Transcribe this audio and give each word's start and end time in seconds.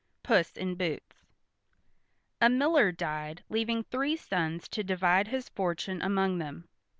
PUSS 0.23 0.57
IN 0.57 0.73
BOOTS 0.73 1.27
A 2.41 2.49
miller 2.49 2.91
died, 2.91 3.43
leaving 3.49 3.83
three 3.83 4.15
sons 4.17 4.67
to 4.69 4.83
divide 4.83 5.27
his 5.27 5.47
fortune 5.49 6.01
among 6.01 6.39
them. 6.39 6.67